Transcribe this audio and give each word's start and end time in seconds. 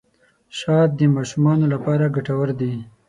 شات 0.59 0.89
د 0.99 1.01
ماشومانو 1.15 1.65
لپاره 1.73 2.13
ګټور 2.15 2.49
دي. 2.59 2.73